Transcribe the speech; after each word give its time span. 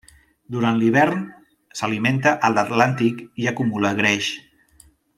Durant 0.53 0.79
l'hivern 0.83 1.19
s'alimenta 1.81 2.33
a 2.49 2.51
l'Atlàntic 2.57 3.23
i 3.45 3.49
acumula 3.55 3.93
greix. 4.03 4.33